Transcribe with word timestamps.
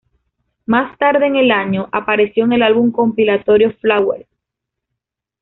Más 0.65 0.97
tarde 0.97 1.27
en 1.27 1.35
el 1.35 1.51
año, 1.51 1.87
apareció 1.91 2.43
en 2.45 2.53
el 2.53 2.63
álbum 2.63 2.91
compilatorio 2.91 3.71
"Flowers". 3.81 4.25